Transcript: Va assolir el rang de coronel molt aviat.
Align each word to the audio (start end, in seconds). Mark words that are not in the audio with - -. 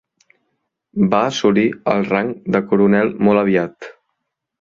Va 1.11 1.19
assolir 1.31 1.65
el 1.93 2.01
rang 2.07 2.31
de 2.55 2.61
coronel 2.73 3.13
molt 3.29 3.43
aviat. 3.43 3.91